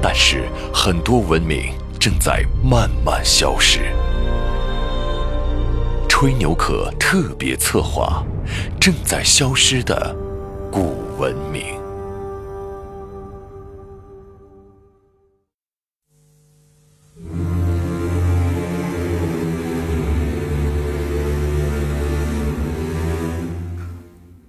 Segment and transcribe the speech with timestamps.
[0.00, 3.80] 但是，很多文明正在慢慢消失。
[6.08, 8.24] 吹牛壳特别策划：
[8.80, 10.16] 正在消失的
[10.70, 11.76] 古文明。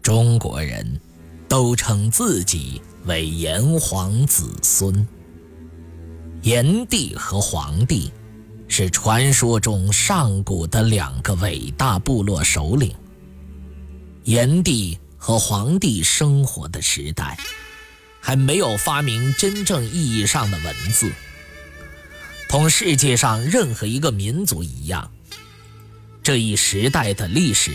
[0.02, 1.00] 中国人
[1.48, 5.08] 都称自己为炎黄子孙。
[6.42, 8.12] 炎帝和黄帝
[8.70, 12.96] 是传说中上古的两个伟大部落首领。
[14.24, 17.38] 炎帝和黄帝生活的时代，
[18.22, 21.12] 还没有发明真正意义上的文字。
[22.48, 25.12] 同世界上任何一个民族一样，
[26.24, 27.74] 这一时代的历史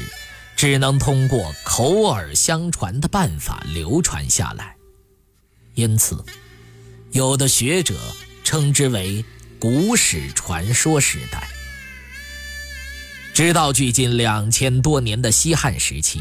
[0.56, 4.74] 只能通过口耳相传的办法流传下来。
[5.74, 6.24] 因此，
[7.12, 7.94] 有的学者。
[8.44, 9.24] 称之为
[9.58, 11.48] 古史传说时代。
[13.32, 16.20] 直到距今两千多年的西汉时期，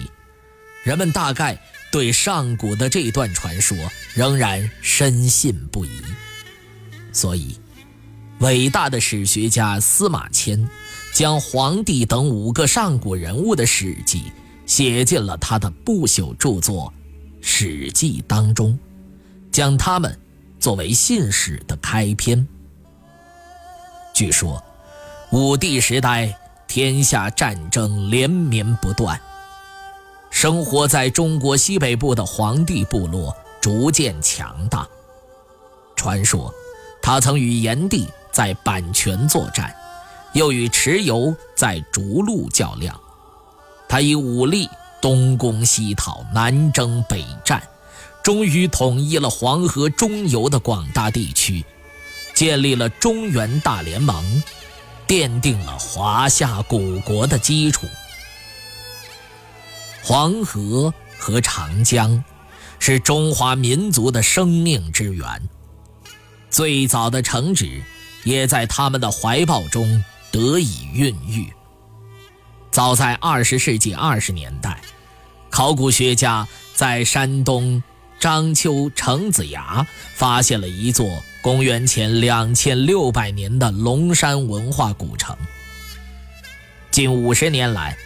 [0.84, 3.78] 人们大概对上古的这段传说
[4.16, 6.02] 仍然深信不疑。
[7.12, 7.56] 所以，
[8.40, 10.68] 伟大的史学家司马迁
[11.14, 14.32] 将黄帝等五个上古人物的史记
[14.66, 16.92] 写进了他的不朽著作
[17.48, 18.80] 《史记》当中，
[19.52, 20.20] 将他们。
[20.64, 22.48] 作为信史的开篇。
[24.14, 24.64] 据说，
[25.34, 26.34] 武帝时代
[26.70, 29.20] 天下战争连绵不断，
[30.32, 34.88] 生活在中国西北部的黄帝部落逐渐强大。
[35.98, 36.50] 传说，
[37.02, 39.76] 他曾与炎帝在阪泉作战，
[40.32, 42.98] 又与蚩尤在逐鹿较量。
[43.90, 44.70] 他以武力
[45.02, 47.62] 东攻西讨，南征北战。
[48.24, 51.64] 终于统一了黄河中游的广大地区，
[52.34, 54.42] 建立了中原大联盟，
[55.06, 57.86] 奠定了华夏古国的基础。
[60.02, 62.24] 黄河和长江
[62.80, 65.28] 是中华民族的生命之源，
[66.50, 67.84] 最早的城址
[68.24, 70.02] 也在他们的怀抱中
[70.32, 71.52] 得以孕育。
[72.72, 74.80] 早在二十世纪二十年代，
[75.50, 77.84] 考古学家在山东。
[78.24, 85.36] 章丘程子崖发现了一座公元前两千六百年的龙山文化古城。
[86.90, 87.98] 近五十年来，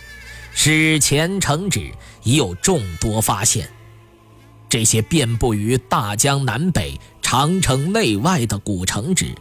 [0.56, 1.92] 史前城址
[2.24, 3.70] 已有众多发现。
[4.68, 9.36] 这些遍布于大江南北、长城内外的古城址，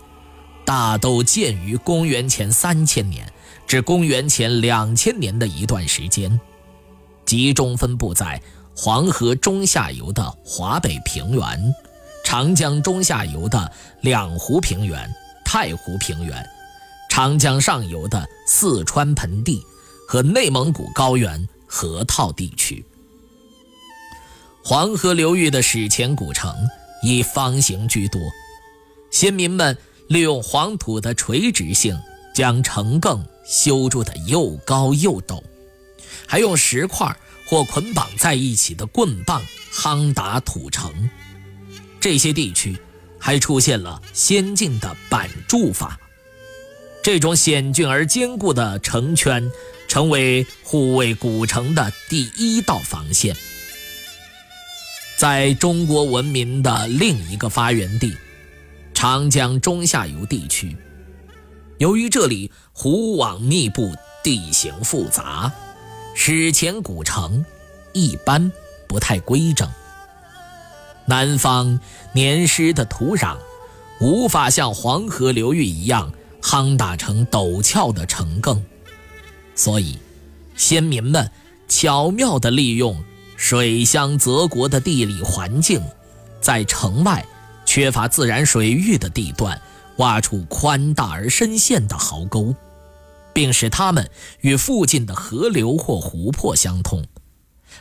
[0.67, 3.27] 大都建于公元前三千年
[3.67, 6.39] 至公元前两千年的一段时间，
[7.25, 8.39] 集中分布在。
[8.79, 11.75] 黄河中下游的华北平原，
[12.23, 13.73] 长江中下游的
[14.03, 15.11] 两湖平原、
[15.47, 16.47] 太湖平原，
[17.09, 19.63] 长江上游的四川盆地
[20.07, 22.85] 和内蒙古高原河套地区。
[24.63, 26.55] 黄河流域的史前古城
[27.03, 28.21] 以方形居多，
[29.11, 29.75] 先民们
[30.09, 31.99] 利用黄土的垂直性，
[32.35, 35.43] 将城埂修筑得又高又陡，
[36.27, 37.17] 还用石块。
[37.47, 39.41] 或捆绑在一起的棍棒
[39.73, 41.09] 夯打土城，
[42.01, 42.77] 这些地区
[43.19, 45.99] 还出现了先进的板筑法。
[47.03, 49.49] 这种险峻而坚固的城圈，
[49.87, 53.37] 成为护卫古城的第一道防线。
[55.17, 58.13] 在中国文明的另一个发源地——
[58.93, 60.77] 长江中下游地区，
[61.79, 63.95] 由于这里湖网密布，
[64.25, 65.53] 地形复杂。
[66.19, 67.45] 史前古城
[67.93, 68.51] 一般
[68.89, 69.69] 不太规整，
[71.05, 71.79] 南方
[72.15, 73.37] 黏湿的土壤
[74.01, 76.11] 无法像黄河流域一样
[76.41, 78.59] 夯打成陡峭的城埂，
[79.55, 79.99] 所以
[80.57, 81.31] 先民们
[81.69, 83.05] 巧妙地利用
[83.37, 85.83] 水乡泽国的地理环境，
[86.41, 87.25] 在城外
[87.67, 89.61] 缺乏自然水域的地段
[89.99, 92.55] 挖出宽大而深陷的壕沟。
[93.37, 94.11] 并使它们
[94.41, 97.05] 与附近的河流或湖泊相通，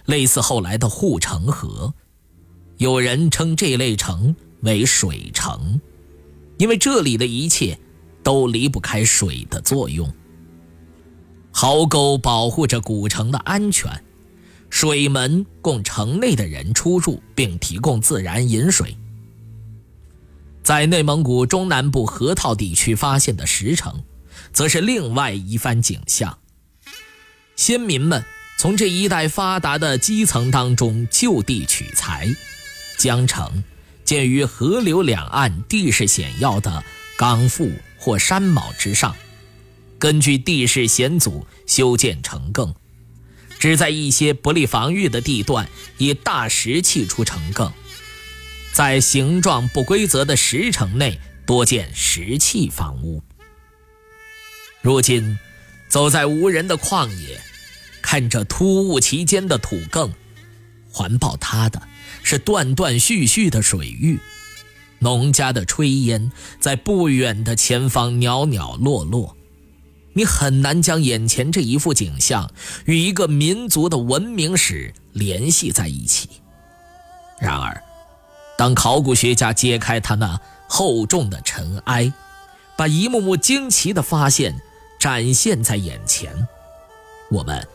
[0.04, 1.94] 类似后来的护城河。
[2.76, 5.80] 有人称这类城为水城。
[6.58, 7.80] 因为这里的一切
[8.22, 10.14] 都离不开水的作用。
[11.54, 13.90] 壕沟保护着古城的安全，
[14.70, 18.94] 水门供城内的人出入，并提供自然饮水。
[20.64, 24.04] 在内蒙古中南部河套地区发现的石城，
[24.56, 26.40] 则是另外一番景象。
[27.56, 28.26] 先民们
[28.58, 32.34] 从这一带发达的基层当中就地取材，
[32.98, 33.64] 将城
[34.06, 36.84] 建于河流两岸地势险要的
[37.18, 39.16] 岗阜或山卯之上，
[40.00, 42.74] 根据地势险阻修建城埂，
[43.60, 45.68] 只在一些不利防御的地段
[45.98, 47.72] 以大石砌出城埂。
[48.72, 53.22] 在形状不规则的石城内多建石砌房屋。
[54.86, 55.40] 如今，
[55.90, 57.42] 走在无人的旷野，
[58.04, 60.12] 看着突兀其间的土埂，
[60.92, 61.82] 环抱它的
[62.22, 64.20] 是断断续续的水域，
[65.00, 69.36] 农家的炊烟在不远的前方袅袅落落。
[70.14, 72.52] 你很难将眼前这一幅景象
[72.86, 76.30] 与一个民族的文明史联系在一起。
[77.40, 77.84] 然而，
[78.56, 82.14] 当考古学家揭开它那厚重的尘埃，
[82.78, 84.56] 把一幕幕惊奇的发现
[85.06, 86.36] 展现在眼前，
[87.30, 87.68] 我们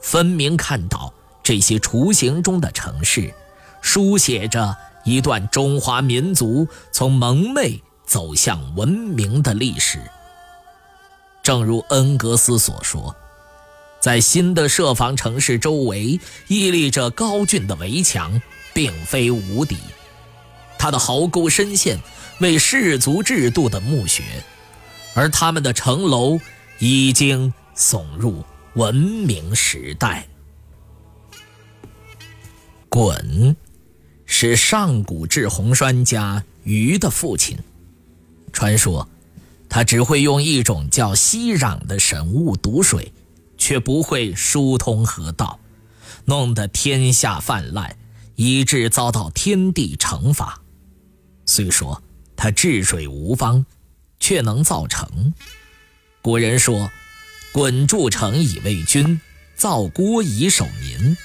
[0.00, 1.12] 分明看到
[1.42, 3.30] 这些雏形中的城市，
[3.82, 4.74] 书写着
[5.04, 10.00] 一段中华民族从蒙昧走向文明的历史。
[11.42, 13.14] 正如恩格斯所说，
[14.00, 18.40] 在新的设防城市周围屹立着高峻的围墙，
[18.72, 19.76] 并非无敌。
[20.78, 21.98] 他的壕沟深陷
[22.40, 24.22] 为氏族制度的墓穴，
[25.12, 26.40] 而他们的城楼
[26.78, 28.44] 已经耸入
[28.74, 30.26] 文明时代。
[32.88, 33.54] 鲧
[34.24, 37.58] 是上古制红专家禹的父亲，
[38.52, 39.08] 传说
[39.68, 43.12] 他只会用一种叫息壤的神物堵水，
[43.56, 45.58] 却不会疏通河道，
[46.24, 47.96] 弄得天下泛滥，
[48.36, 50.60] 以致遭到天地惩罚。
[51.44, 52.02] 虽说
[52.36, 53.64] 他治水无方，
[54.20, 55.34] 却能造城。
[56.20, 56.90] 古人说
[57.54, 59.20] ：“鲧筑城以卫君，
[59.54, 61.16] 造郭以守民，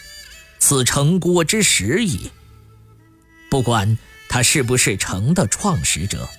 [0.59, 2.31] 此城郭之始也。”
[3.49, 3.97] 不管
[4.29, 6.29] 他是不是城的创始者，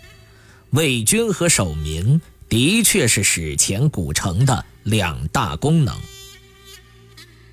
[0.70, 5.96] 卫军和守民的确是史前古城的两大功能。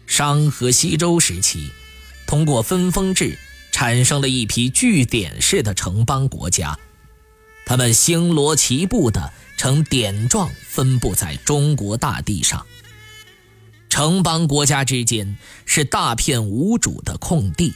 [0.07, 1.71] 商和西周时期，
[2.25, 3.37] 通过分封制。
[3.73, 6.77] 产生了一批据点式的城邦国家，
[7.65, 12.65] 他们星罗棋布的呈点状分布在中国大地上。
[13.89, 17.73] 城邦国家之间是大片无主的空地，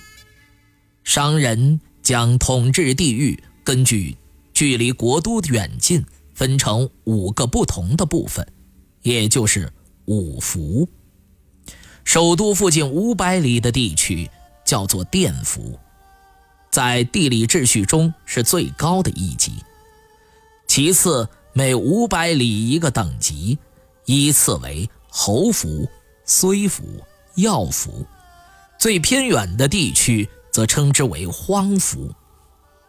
[1.04, 4.18] 商人将统治地域根据
[4.54, 8.48] 距离国都远近分成五个不同的部分，
[9.02, 9.72] 也就是
[10.06, 10.88] 五服。
[12.06, 14.30] 首都附近五百里的地区
[14.66, 15.78] 叫做甸服。
[16.72, 19.54] 在地理秩序中是最高的一级，
[20.68, 23.58] 其次每五百里一个等级，
[24.06, 25.88] 依次为侯府、
[26.26, 26.84] 睢府、
[27.36, 28.06] 要府，
[28.78, 32.14] 最偏远的地区则称之为荒府，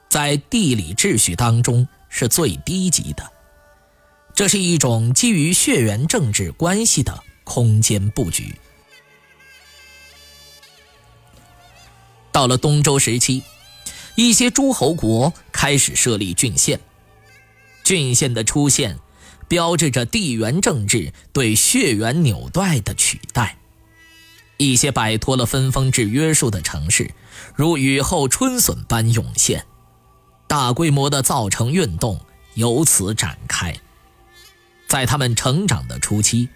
[0.09, 3.31] 在地理秩序当中是最低级的。
[4.35, 8.55] 这是一种基于血缘政治关系的空间布局。
[12.33, 13.43] 到了东周时期。
[14.19, 16.81] 一些诸侯国开始设立郡县，
[17.87, 18.99] 郡县的出现，
[19.47, 23.59] 标志着地缘政治对血缘纽带的取代。
[24.57, 27.13] 一些摆脱了分封制约束的城市，
[27.55, 29.67] 如雨后春笋般涌现，
[30.49, 32.21] 大规模的造城运动
[32.55, 33.73] 由此展开。
[34.89, 36.49] 在他们成长的初期，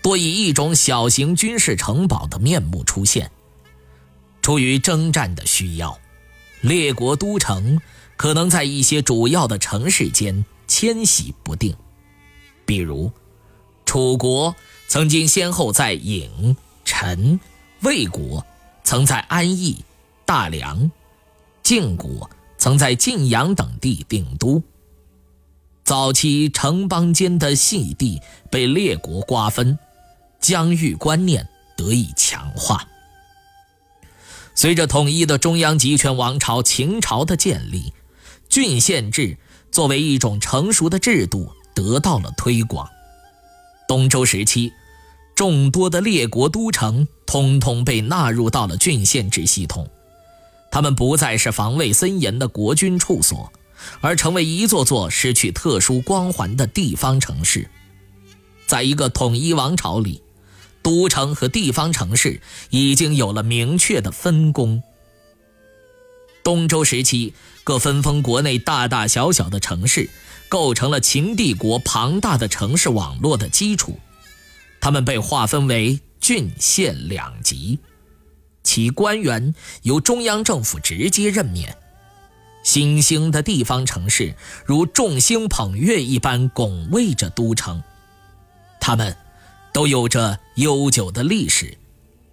[0.00, 3.32] 多以一种小型军事城堡的面目出现，
[4.42, 5.98] 出于征战的需要。
[6.60, 7.80] 列国都城
[8.16, 11.74] 可能在一些主要的城市间迁徙不定，
[12.64, 13.10] 比如，
[13.84, 14.54] 楚国
[14.86, 17.40] 曾经先后在郢、陈、
[17.80, 18.46] 魏国
[18.84, 19.84] 曾在安邑、
[20.26, 20.90] 大梁，
[21.62, 24.62] 晋国曾在晋阳等地定都。
[25.84, 28.20] 早期城邦间的细地
[28.50, 29.78] 被列国瓜分，
[30.38, 31.48] 疆域观念
[31.78, 32.86] 得以强化。
[34.54, 37.94] 随着统一的中央集权王朝秦朝的建立，
[38.50, 39.38] 郡县制
[39.70, 42.88] 作为一种成熟的制度得到了推广。
[43.86, 44.72] 东周时期，
[45.34, 49.88] 众多的列国都城通通被纳入到了郡县制系统，
[50.70, 53.50] 他们不再是防卫森严的国君处所，
[54.00, 57.70] 而成为一座座失去特殊光环的地方城市。
[58.66, 60.20] 在一个统一王朝里，
[60.82, 64.82] 都城和地方城市已经有了明确的分工。
[66.44, 67.32] 东周时期，
[67.68, 70.08] 各分封国内大大小小的城市，
[70.48, 74.00] 构成了秦帝国庞大的城市网络的基础。
[74.80, 77.78] 它们被划分为郡县两级，
[78.62, 81.76] 其官员由中央政府直接任免。
[82.64, 84.34] 新兴的地方城市
[84.64, 87.82] 如众星捧月一般拱卫着都城。
[88.80, 89.14] 他们
[89.74, 91.76] 都有着悠久的历史、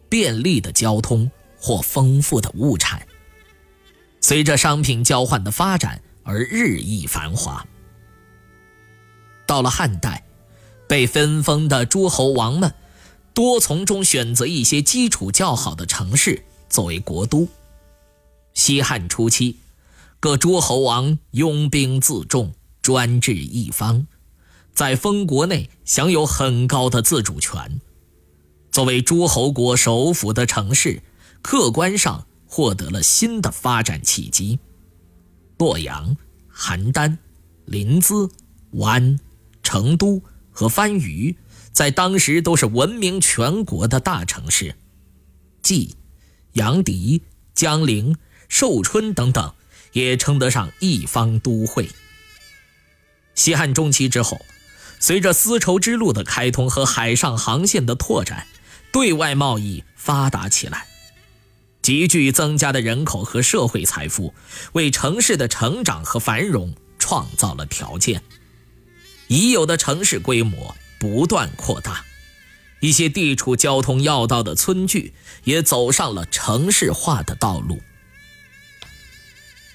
[0.07, 3.05] 便利的交通或丰富的物产，
[4.27, 7.63] 随着商品交换的发展而日益繁华。
[9.45, 10.25] 到了汉代，
[10.89, 12.73] 被分封的诸侯王们
[13.35, 17.47] 多从中选择一些基础较好的城市作为国都。
[18.55, 19.59] 西汉初期，
[20.19, 24.07] 各诸侯王拥兵自重，专制一方。
[24.73, 27.79] 在封国内享有很高的自主权，
[28.71, 31.03] 作为诸侯国首府的城市，
[31.43, 34.57] 客观上获得了新的发展契机。
[35.57, 36.15] 洛阳、
[36.55, 37.17] 邯郸、
[37.65, 38.31] 临淄、
[38.75, 39.19] 宛、
[39.61, 41.35] 成都和番禺，
[41.73, 44.73] 在当时都是闻名全国的大城市。
[45.61, 45.97] 冀、
[46.53, 47.21] 阳翟、
[47.53, 48.15] 江陵、
[48.47, 49.53] 寿春等等，
[49.91, 51.89] 也称得上一方都会。
[53.33, 54.39] 西汉中期之后。
[54.97, 58.47] 随着丝绸之路的开通和海上航线的拓展，
[58.93, 60.87] 对外贸易发达起来，
[61.85, 64.33] 急剧增加的人口和社会财富，
[64.73, 68.23] 为城市的成长和繁荣创造了条件。
[69.27, 72.03] 已有的城市规模不断扩大，
[72.79, 75.13] 一些地处交通要道的村聚
[75.43, 77.79] 也走上了城市化的道路。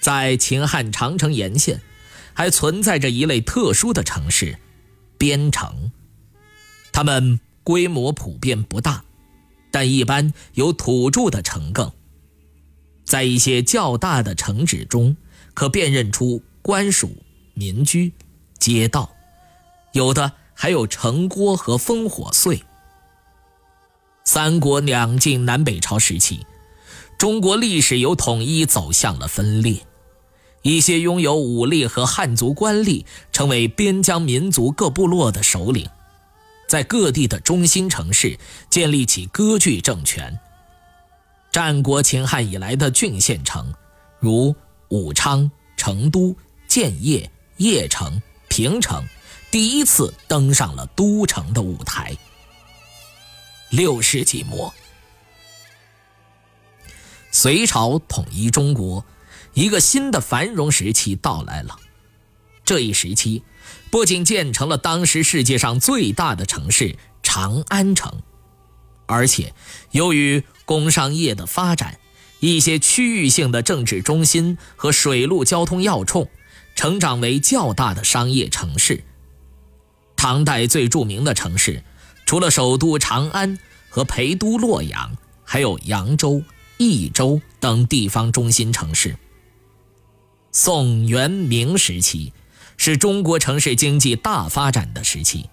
[0.00, 1.81] 在秦汉长城沿线，
[2.35, 4.59] 还存在着一类特殊的城市。
[5.17, 5.93] 边城，
[6.90, 9.05] 它们规模普遍不大，
[9.71, 11.93] 但一般有土著的城更。
[13.11, 15.17] 在一些较大的城址中，
[15.52, 17.11] 可辨认出官署、
[17.55, 18.12] 民居、
[18.57, 19.11] 街道，
[19.90, 22.61] 有的还有城郭和烽火燧。
[24.25, 26.47] 三国两晋南北朝时期，
[27.19, 29.85] 中国历史由统一走向了分裂。
[30.62, 35.85] 一些拥有武力和汉族官吏，成为边疆民族各部落的首领，
[36.69, 38.38] 在各地的中心城市
[38.71, 40.38] 建立起割据政权。
[41.52, 43.75] 战国秦汉以来的郡县城，
[44.21, 44.54] 如
[44.88, 46.35] 武昌、成都、
[46.69, 47.28] 建业、
[47.59, 49.04] 邺城、平城，
[49.50, 52.16] 第一次登上了都城的舞台。
[53.71, 54.73] 六世纪末，
[57.33, 59.04] 隋朝统一中国。
[59.52, 61.76] 一个新的繁荣时期到来了。
[62.64, 63.42] 这一时期，
[63.90, 68.23] 不仅建成了当时世界上最大的城市长安城，
[69.11, 69.52] 而且
[69.90, 71.99] 由于工商业的发展，
[72.38, 76.31] 一些区域性的政治中心和水陆交通要冲，
[76.76, 79.02] 成长为较大的商业城市。
[80.17, 81.83] 唐代最著名的城市，
[82.25, 86.43] 除了首都长安和陪都洛阳，还有扬州、
[86.79, 89.17] 益州等地方中心城市。
[90.52, 92.33] 宋元明时期
[92.76, 95.49] 是中国城市经济大发展的时期，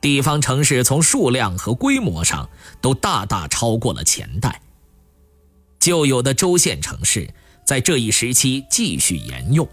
[0.00, 2.48] 地方城市从数量和规模上
[2.80, 4.60] 都大大超过了前代。
[5.80, 7.28] 旧有的州县城市
[7.64, 9.68] 在这一时期继续沿用，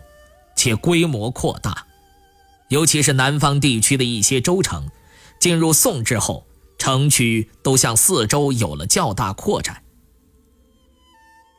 [0.55, 1.85] 且规模扩大，
[2.69, 4.89] 尤其是南方地区的一些州城，
[5.39, 6.45] 进入宋之后，
[6.77, 9.81] 城区都向四周有了较大扩展。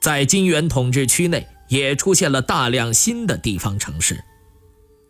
[0.01, 1.47] 在金元统治区内。
[1.69, 4.23] 也出现了大量新的地方城市。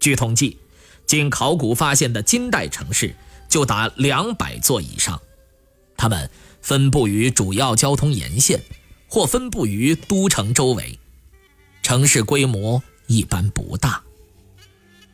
[0.01, 0.59] 据统计，
[1.05, 3.15] 经考古发现的金代城市
[3.49, 5.21] 就达两百座以上，
[5.97, 8.61] 它们分布于主要交通沿线，
[9.09, 10.99] 或分布于都城周围，
[11.83, 14.03] 城市规模一般不大。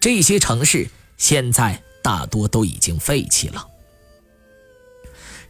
[0.01, 3.69] 这些城市现在大多都已经废弃了。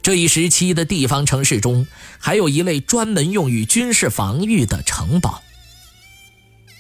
[0.03, 1.87] 这一时期的地方城市中，
[2.19, 5.41] 还有一类专门用于军事防御的城堡。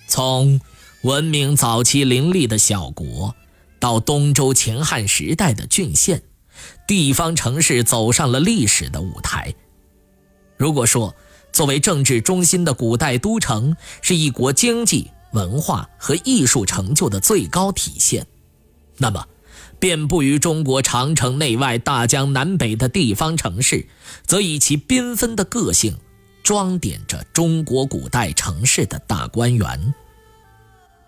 [0.08, 0.60] 从
[1.02, 3.34] 文明早期林立的小国，
[3.82, 6.22] 到东周秦汉时代的郡县，
[6.86, 9.52] 地方城市走上了历史的舞台。
[10.56, 11.16] 如果说
[11.52, 18.24] 作为政治中心的古代都城是一国经济、文化和艺术成就的最高体现，
[18.98, 19.26] 那么
[19.80, 23.88] 遍布于中国长城内外、大江南北的地方城市，
[24.24, 25.98] 则以其缤纷的个性，
[26.44, 29.92] 装点着中国古代城市的大观园。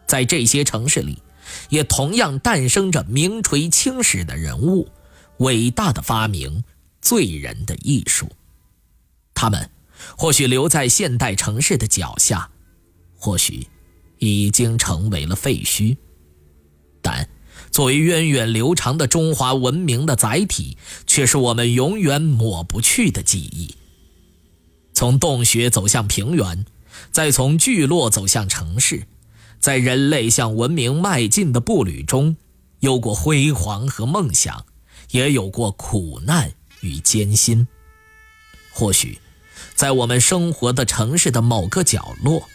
[0.08, 1.22] 在这些城市里，
[1.68, 4.88] 也同样诞生着名垂青史的人物、
[5.38, 6.64] 伟大的发明、
[7.00, 8.30] 醉人的艺术。
[9.34, 9.70] 他们
[10.16, 12.50] 或许留在现代城市的脚下，
[13.16, 13.66] 或许
[14.18, 15.96] 已经成为了废墟，
[17.02, 17.28] 但
[17.70, 23.74] 作为源远流长的中华文明的载体，却是我们永远抹不去的记忆。
[24.92, 26.64] 从洞穴走向平原，
[27.10, 29.08] 再从聚落走向城市，
[29.64, 32.36] 在人类向文明迈进的步履中，
[32.80, 34.66] 有过辉煌和梦想，
[35.10, 36.52] 也有过苦难
[36.82, 37.66] 与艰辛。
[38.74, 39.18] 或许，
[39.74, 42.46] 在我们生活的城市的某个角落，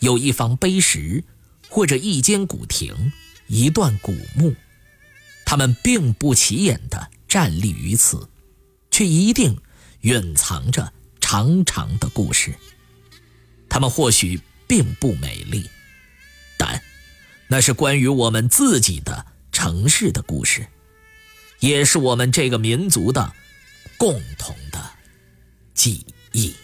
[0.00, 1.22] 有一方碑石，
[1.68, 3.12] 或者一间古亭，
[3.46, 4.54] 一段古墓，
[5.44, 8.26] 它们并不起眼地站立于此，
[8.90, 9.58] 却一定
[10.00, 10.94] 蕴藏着。
[11.20, 12.54] 长长的故事，
[13.68, 15.68] 它们或许并不美丽，
[17.48, 20.66] 那是关于我们自己的城市的故事，
[21.60, 23.32] 也是我们这个民族的
[23.96, 24.82] 共同的
[25.74, 26.54] 记忆。